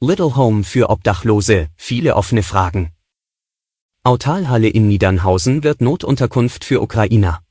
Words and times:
Little 0.00 0.36
Home 0.36 0.62
für 0.62 0.90
Obdachlose, 0.90 1.70
viele 1.74 2.14
offene 2.14 2.44
Fragen. 2.44 2.92
Autalhalle 4.04 4.68
in 4.68 4.86
Niedernhausen 4.86 5.64
wird 5.64 5.80
Notunterkunft 5.80 6.64
für 6.64 6.80
Ukrainer. 6.80 7.42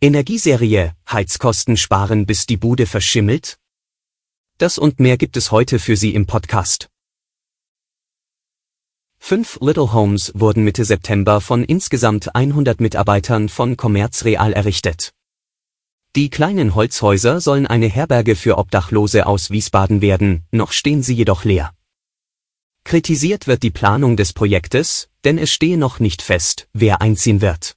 Energieserie, 0.00 0.96
Heizkosten 1.08 1.76
sparen 1.76 2.26
bis 2.26 2.46
die 2.46 2.56
Bude 2.56 2.86
verschimmelt? 2.86 3.60
Das 4.58 4.76
und 4.76 4.98
mehr 4.98 5.16
gibt 5.16 5.36
es 5.36 5.52
heute 5.52 5.78
für 5.78 5.96
Sie 5.96 6.16
im 6.16 6.26
Podcast. 6.26 6.88
Fünf 9.16 9.56
Little 9.60 9.92
Homes 9.92 10.32
wurden 10.34 10.64
Mitte 10.64 10.84
September 10.84 11.40
von 11.40 11.62
insgesamt 11.62 12.34
100 12.34 12.80
Mitarbeitern 12.80 13.48
von 13.48 13.76
Commerz 13.76 14.24
Real 14.24 14.52
errichtet. 14.52 15.15
Die 16.16 16.30
kleinen 16.30 16.74
Holzhäuser 16.74 17.42
sollen 17.42 17.66
eine 17.66 17.88
Herberge 17.88 18.36
für 18.36 18.56
Obdachlose 18.56 19.26
aus 19.26 19.50
Wiesbaden 19.50 20.00
werden, 20.00 20.46
noch 20.50 20.72
stehen 20.72 21.02
sie 21.02 21.12
jedoch 21.12 21.44
leer. 21.44 21.74
Kritisiert 22.84 23.46
wird 23.46 23.62
die 23.62 23.70
Planung 23.70 24.16
des 24.16 24.32
Projektes, 24.32 25.10
denn 25.24 25.36
es 25.36 25.52
stehe 25.52 25.76
noch 25.76 26.00
nicht 26.00 26.22
fest, 26.22 26.68
wer 26.72 27.02
einziehen 27.02 27.42
wird. 27.42 27.76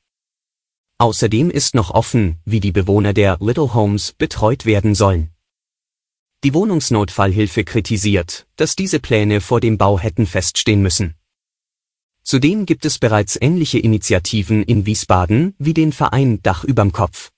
Außerdem 1.00 1.50
ist 1.50 1.76
noch 1.76 1.92
offen, 1.92 2.38
wie 2.46 2.62
die 2.62 2.72
Bewohner 2.72 3.14
der 3.14 3.36
Little 3.42 3.73
Homes 3.73 4.14
betreut 4.14 4.66
werden 4.66 4.96
sollen. 4.96 5.31
Die 6.46 6.53
Wohnungsnotfallhilfe 6.53 7.66
kritisiert, 7.66 8.48
dass 8.56 8.78
diese 8.78 9.02
Pläne 9.02 9.42
vor 9.42 9.59
dem 9.59 9.78
Bau 9.78 10.00
hätten 10.00 10.26
feststehen 10.26 10.81
müssen. 10.81 11.16
Zudem 12.24 12.66
gibt 12.66 12.86
es 12.86 13.00
bereits 13.00 13.38
ähnliche 13.42 13.80
Initiativen 13.80 14.64
in 14.64 14.86
Wiesbaden 14.86 15.56
wie 15.58 15.74
den 15.74 15.92
Verein 15.92 16.42
Dach 16.42 16.64
überm 16.64 16.94
Kopf. 16.94 17.31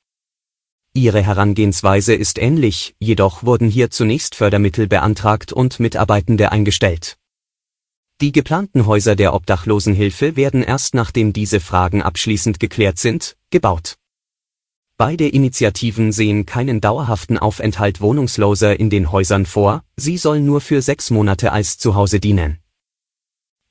Ihre 1.01 1.23
Herangehensweise 1.23 2.13
ist 2.13 2.37
ähnlich, 2.37 2.93
jedoch 2.99 3.41
wurden 3.43 3.67
hier 3.67 3.89
zunächst 3.89 4.35
Fördermittel 4.35 4.87
beantragt 4.87 5.51
und 5.51 5.79
Mitarbeitende 5.79 6.51
eingestellt. 6.51 7.17
Die 8.21 8.31
geplanten 8.31 8.85
Häuser 8.85 9.15
der 9.15 9.33
Obdachlosenhilfe 9.33 10.35
werden 10.35 10.61
erst 10.61 10.93
nachdem 10.93 11.33
diese 11.33 11.59
Fragen 11.59 12.03
abschließend 12.03 12.59
geklärt 12.59 12.99
sind, 12.99 13.35
gebaut. 13.49 13.95
Beide 14.95 15.27
Initiativen 15.27 16.11
sehen 16.11 16.45
keinen 16.45 16.81
dauerhaften 16.81 17.39
Aufenthalt 17.39 17.99
Wohnungsloser 17.99 18.79
in 18.79 18.91
den 18.91 19.11
Häusern 19.11 19.47
vor, 19.47 19.83
sie 19.97 20.19
sollen 20.19 20.45
nur 20.45 20.61
für 20.61 20.83
sechs 20.83 21.09
Monate 21.09 21.51
als 21.51 21.79
Zuhause 21.79 22.19
dienen. 22.19 22.59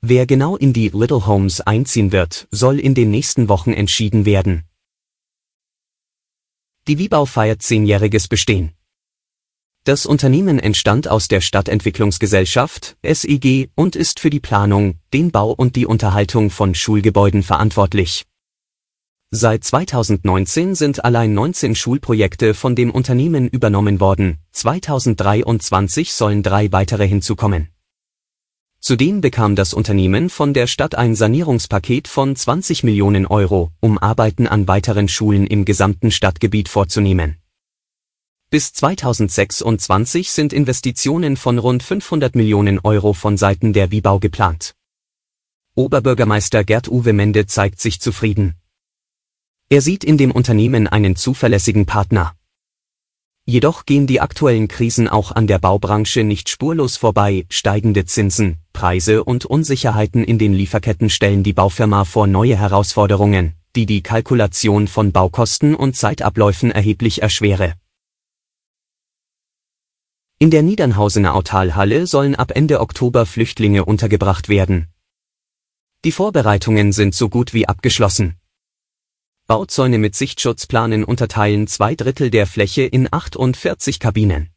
Wer 0.01 0.25
genau 0.25 0.57
in 0.57 0.73
die 0.73 0.89
Little 0.89 1.27
Homes 1.27 1.61
einziehen 1.61 2.11
wird, 2.11 2.49
soll 2.51 2.77
in 2.77 2.93
den 2.93 3.09
nächsten 3.09 3.47
Wochen 3.47 3.71
entschieden 3.71 4.25
werden. 4.25 4.65
Die 6.87 6.97
Wiebau 6.97 7.25
feiert 7.25 7.61
zehnjähriges 7.61 8.27
Bestehen. 8.27 8.71
Das 9.83 10.05
Unternehmen 10.05 10.59
entstand 10.59 11.07
aus 11.07 11.27
der 11.27 11.41
Stadtentwicklungsgesellschaft 11.41 12.97
SEG 13.03 13.69
und 13.75 13.95
ist 13.95 14.19
für 14.19 14.29
die 14.29 14.39
Planung, 14.39 14.99
den 15.13 15.31
Bau 15.31 15.51
und 15.51 15.75
die 15.75 15.85
Unterhaltung 15.85 16.49
von 16.49 16.73
Schulgebäuden 16.73 17.43
verantwortlich. 17.43 18.25
Seit 19.29 19.63
2019 19.63 20.75
sind 20.75 21.05
allein 21.05 21.33
19 21.33 21.75
Schulprojekte 21.75 22.53
von 22.53 22.75
dem 22.75 22.91
Unternehmen 22.91 23.47
übernommen 23.47 23.99
worden, 23.99 24.39
2023 24.51 26.13
sollen 26.13 26.43
drei 26.43 26.71
weitere 26.71 27.07
hinzukommen. 27.07 27.69
Zudem 28.83 29.21
bekam 29.21 29.55
das 29.55 29.75
Unternehmen 29.75 30.31
von 30.31 30.55
der 30.55 30.65
Stadt 30.65 30.95
ein 30.95 31.13
Sanierungspaket 31.13 32.07
von 32.07 32.35
20 32.35 32.83
Millionen 32.83 33.27
Euro, 33.27 33.71
um 33.79 33.99
Arbeiten 33.99 34.47
an 34.47 34.67
weiteren 34.67 35.07
Schulen 35.07 35.45
im 35.45 35.65
gesamten 35.65 36.09
Stadtgebiet 36.09 36.67
vorzunehmen. 36.67 37.37
Bis 38.49 38.73
2026 38.73 40.31
sind 40.31 40.51
Investitionen 40.51 41.37
von 41.37 41.59
rund 41.59 41.83
500 41.83 42.33
Millionen 42.33 42.79
Euro 42.79 43.13
von 43.13 43.37
Seiten 43.37 43.71
der 43.71 43.91
Wiebau 43.91 44.17
geplant. 44.17 44.73
Oberbürgermeister 45.75 46.63
Gerd-Uwe 46.63 47.13
Mende 47.13 47.45
zeigt 47.45 47.79
sich 47.79 48.01
zufrieden. 48.01 48.55
Er 49.69 49.81
sieht 49.81 50.03
in 50.03 50.17
dem 50.17 50.31
Unternehmen 50.31 50.87
einen 50.87 51.15
zuverlässigen 51.15 51.85
Partner. 51.85 52.35
Jedoch 53.45 53.85
gehen 53.85 54.07
die 54.07 54.21
aktuellen 54.21 54.67
Krisen 54.67 55.07
auch 55.07 55.31
an 55.31 55.47
der 55.47 55.59
Baubranche 55.59 56.23
nicht 56.23 56.47
spurlos 56.47 56.97
vorbei, 56.97 57.45
steigende 57.49 58.05
Zinsen, 58.05 58.57
Preise 58.71 59.23
und 59.23 59.45
Unsicherheiten 59.45 60.23
in 60.23 60.37
den 60.37 60.53
Lieferketten 60.53 61.09
stellen 61.09 61.43
die 61.43 61.53
Baufirma 61.53 62.05
vor 62.05 62.27
neue 62.27 62.55
Herausforderungen, 62.55 63.55
die 63.75 63.85
die 63.85 64.03
Kalkulation 64.03 64.87
von 64.87 65.11
Baukosten 65.11 65.75
und 65.75 65.95
Zeitabläufen 65.95 66.71
erheblich 66.71 67.21
erschwere. 67.21 67.73
In 70.39 70.49
der 70.49 70.63
Niedernhausener 70.63 71.35
Autalhalle 71.35 72.07
sollen 72.07 72.35
ab 72.35 72.51
Ende 72.55 72.79
Oktober 72.79 73.25
Flüchtlinge 73.25 73.85
untergebracht 73.85 74.49
werden. 74.49 74.87
Die 76.03 76.11
Vorbereitungen 76.11 76.93
sind 76.93 77.13
so 77.13 77.29
gut 77.29 77.53
wie 77.53 77.67
abgeschlossen. 77.67 78.40
Bauzäune 79.47 79.97
mit 79.97 80.15
Sichtschutzplanen 80.15 81.03
unterteilen 81.03 81.67
zwei 81.67 81.95
Drittel 81.95 82.29
der 82.29 82.47
Fläche 82.47 82.83
in 82.83 83.07
48 83.11 83.99
Kabinen. 83.99 84.49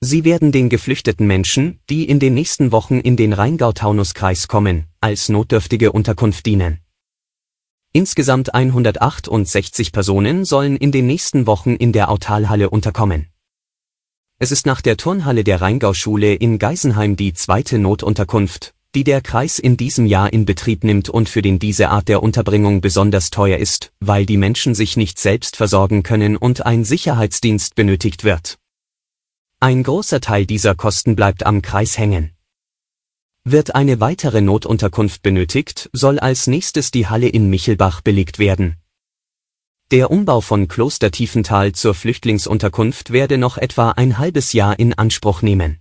Sie 0.00 0.24
werden 0.24 0.52
den 0.52 0.68
geflüchteten 0.68 1.26
Menschen, 1.26 1.80
die 1.90 2.08
in 2.08 2.20
den 2.20 2.34
nächsten 2.34 2.72
Wochen 2.72 3.00
in 3.00 3.16
den 3.16 3.32
Rheingau-Taunus-Kreis 3.32 4.48
kommen, 4.48 4.86
als 5.00 5.28
notdürftige 5.28 5.92
Unterkunft 5.92 6.46
dienen. 6.46 6.80
Insgesamt 7.92 8.54
168 8.54 9.92
Personen 9.92 10.44
sollen 10.44 10.76
in 10.76 10.92
den 10.92 11.06
nächsten 11.06 11.46
Wochen 11.46 11.74
in 11.74 11.92
der 11.92 12.08
Autalhalle 12.08 12.70
unterkommen. 12.70 13.26
Es 14.38 14.52
ist 14.52 14.64
nach 14.64 14.80
der 14.80 14.96
Turnhalle 14.96 15.44
der 15.44 15.60
Rheingau-Schule 15.60 16.34
in 16.34 16.58
Geisenheim 16.58 17.16
die 17.16 17.34
zweite 17.34 17.78
Notunterkunft, 17.78 18.74
die 18.94 19.04
der 19.04 19.20
Kreis 19.20 19.58
in 19.58 19.76
diesem 19.76 20.06
Jahr 20.06 20.32
in 20.32 20.44
Betrieb 20.44 20.82
nimmt 20.82 21.08
und 21.08 21.28
für 21.28 21.42
den 21.42 21.58
diese 21.58 21.90
Art 21.90 22.08
der 22.08 22.22
Unterbringung 22.22 22.80
besonders 22.80 23.30
teuer 23.30 23.58
ist, 23.58 23.92
weil 24.00 24.26
die 24.26 24.36
Menschen 24.36 24.74
sich 24.74 24.96
nicht 24.96 25.18
selbst 25.20 25.56
versorgen 25.56 26.02
können 26.02 26.36
und 26.36 26.66
ein 26.66 26.84
Sicherheitsdienst 26.84 27.76
benötigt 27.76 28.24
wird. 28.24 28.58
Ein 29.60 29.82
großer 29.82 30.20
Teil 30.20 30.46
dieser 30.46 30.74
Kosten 30.74 31.14
bleibt 31.16 31.46
am 31.46 31.62
Kreis 31.62 31.98
hängen. 31.98 32.32
Wird 33.44 33.74
eine 33.74 34.00
weitere 34.00 34.40
Notunterkunft 34.40 35.22
benötigt, 35.22 35.88
soll 35.92 36.18
als 36.18 36.46
nächstes 36.46 36.90
die 36.90 37.06
Halle 37.06 37.28
in 37.28 37.48
Michelbach 37.48 38.00
belegt 38.00 38.38
werden. 38.38 38.76
Der 39.90 40.10
Umbau 40.10 40.40
von 40.40 40.68
Kloster 40.68 41.10
Tiefenthal 41.10 41.72
zur 41.72 41.94
Flüchtlingsunterkunft 41.94 43.10
werde 43.10 43.38
noch 43.38 43.58
etwa 43.58 43.90
ein 43.90 44.18
halbes 44.18 44.52
Jahr 44.52 44.78
in 44.78 44.94
Anspruch 44.94 45.42
nehmen. 45.42 45.79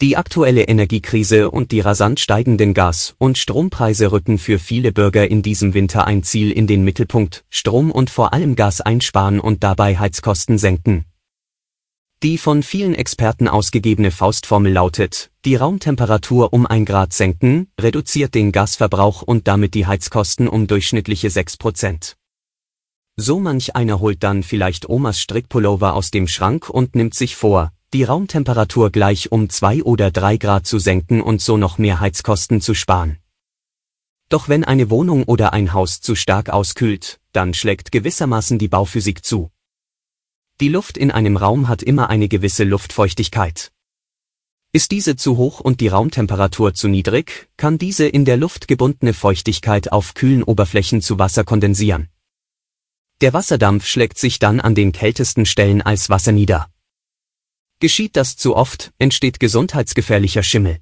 Die 0.00 0.16
aktuelle 0.16 0.62
Energiekrise 0.62 1.50
und 1.50 1.72
die 1.72 1.80
rasant 1.80 2.20
steigenden 2.20 2.72
Gas- 2.72 3.16
und 3.18 3.36
Strompreise 3.36 4.12
rücken 4.12 4.38
für 4.38 4.60
viele 4.60 4.92
Bürger 4.92 5.28
in 5.28 5.42
diesem 5.42 5.74
Winter 5.74 6.06
ein 6.06 6.22
Ziel 6.22 6.52
in 6.52 6.68
den 6.68 6.84
Mittelpunkt, 6.84 7.44
Strom 7.50 7.90
und 7.90 8.08
vor 8.08 8.32
allem 8.32 8.54
Gas 8.54 8.80
einsparen 8.80 9.40
und 9.40 9.64
dabei 9.64 9.98
Heizkosten 9.98 10.56
senken. 10.56 11.04
Die 12.22 12.38
von 12.38 12.62
vielen 12.62 12.94
Experten 12.94 13.48
ausgegebene 13.48 14.12
Faustformel 14.12 14.72
lautet, 14.72 15.32
die 15.44 15.56
Raumtemperatur 15.56 16.52
um 16.52 16.64
ein 16.64 16.84
Grad 16.84 17.12
senken, 17.12 17.66
reduziert 17.80 18.36
den 18.36 18.52
Gasverbrauch 18.52 19.22
und 19.22 19.48
damit 19.48 19.74
die 19.74 19.86
Heizkosten 19.86 20.46
um 20.46 20.68
durchschnittliche 20.68 21.28
6 21.28 21.56
Prozent. 21.56 22.16
So 23.16 23.40
manch 23.40 23.74
einer 23.74 23.98
holt 23.98 24.22
dann 24.22 24.44
vielleicht 24.44 24.88
Omas 24.88 25.18
Strickpullover 25.18 25.94
aus 25.94 26.12
dem 26.12 26.28
Schrank 26.28 26.70
und 26.70 26.94
nimmt 26.94 27.14
sich 27.14 27.34
vor, 27.34 27.72
die 27.94 28.04
Raumtemperatur 28.04 28.90
gleich 28.90 29.32
um 29.32 29.48
zwei 29.48 29.82
oder 29.82 30.10
drei 30.10 30.36
Grad 30.36 30.66
zu 30.66 30.78
senken 30.78 31.22
und 31.22 31.40
so 31.40 31.56
noch 31.56 31.78
mehr 31.78 32.00
Heizkosten 32.00 32.60
zu 32.60 32.74
sparen. 32.74 33.18
Doch 34.28 34.48
wenn 34.48 34.62
eine 34.62 34.90
Wohnung 34.90 35.24
oder 35.24 35.54
ein 35.54 35.72
Haus 35.72 36.02
zu 36.02 36.14
stark 36.14 36.50
auskühlt, 36.50 37.18
dann 37.32 37.54
schlägt 37.54 37.90
gewissermaßen 37.90 38.58
die 38.58 38.68
Bauphysik 38.68 39.24
zu. 39.24 39.50
Die 40.60 40.68
Luft 40.68 40.98
in 40.98 41.10
einem 41.10 41.38
Raum 41.38 41.68
hat 41.68 41.82
immer 41.82 42.10
eine 42.10 42.28
gewisse 42.28 42.64
Luftfeuchtigkeit. 42.64 43.72
Ist 44.72 44.90
diese 44.90 45.16
zu 45.16 45.38
hoch 45.38 45.60
und 45.60 45.80
die 45.80 45.88
Raumtemperatur 45.88 46.74
zu 46.74 46.88
niedrig, 46.88 47.48
kann 47.56 47.78
diese 47.78 48.06
in 48.06 48.26
der 48.26 48.36
Luft 48.36 48.68
gebundene 48.68 49.14
Feuchtigkeit 49.14 49.92
auf 49.92 50.12
kühlen 50.12 50.42
Oberflächen 50.42 51.00
zu 51.00 51.18
Wasser 51.18 51.44
kondensieren. 51.44 52.08
Der 53.22 53.32
Wasserdampf 53.32 53.86
schlägt 53.86 54.18
sich 54.18 54.38
dann 54.38 54.60
an 54.60 54.74
den 54.74 54.92
kältesten 54.92 55.46
Stellen 55.46 55.80
als 55.80 56.10
Wasser 56.10 56.32
nieder. 56.32 56.68
Geschieht 57.80 58.16
das 58.16 58.36
zu 58.36 58.56
oft, 58.56 58.92
entsteht 58.98 59.38
gesundheitsgefährlicher 59.38 60.42
Schimmel. 60.42 60.80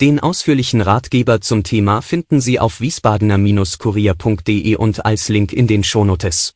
Den 0.00 0.18
ausführlichen 0.18 0.80
Ratgeber 0.80 1.40
zum 1.40 1.62
Thema 1.62 2.02
finden 2.02 2.40
Sie 2.40 2.58
auf 2.58 2.80
wiesbadener-kurier.de 2.80 4.74
und 4.74 5.06
als 5.06 5.28
Link 5.28 5.52
in 5.52 5.68
den 5.68 5.84
Shownotes. 5.84 6.54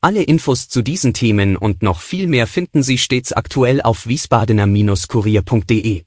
Alle 0.00 0.24
Infos 0.24 0.68
zu 0.68 0.82
diesen 0.82 1.14
Themen 1.14 1.56
und 1.56 1.84
noch 1.84 2.00
viel 2.00 2.26
mehr 2.26 2.48
finden 2.48 2.82
Sie 2.82 2.98
stets 2.98 3.32
aktuell 3.32 3.80
auf 3.80 4.08
wiesbadener-kurier.de. 4.08 6.02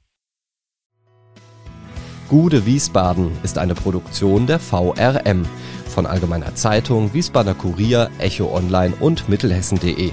Gude 2.28 2.66
Wiesbaden 2.66 3.30
ist 3.42 3.56
eine 3.56 3.74
Produktion 3.74 4.46
der 4.46 4.60
VRM 4.60 5.46
von 5.88 6.04
Allgemeiner 6.04 6.54
Zeitung, 6.54 7.14
Wiesbadener 7.14 7.54
Kurier, 7.54 8.10
Echo 8.18 8.54
Online 8.54 8.94
und 9.00 9.30
Mittelhessen.de. 9.30 10.12